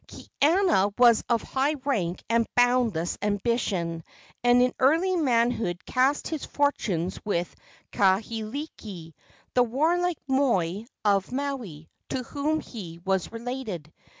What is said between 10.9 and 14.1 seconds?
of Maui, to whom he was related.